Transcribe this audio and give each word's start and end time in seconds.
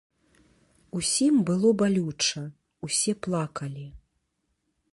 Усім 0.99 1.33
было 1.49 1.69
балюча, 1.81 2.43
усе 2.87 3.13
плакалі. 3.27 3.87